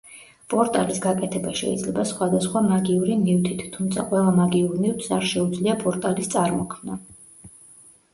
[0.51, 6.97] პორტალის გაკეთება შეიძლება სხვადასხვა მაგიური ნივთით, თუმცა ყველა მაგიურ ნივთს არ შეუძლია პორტალის წარმოქმნა.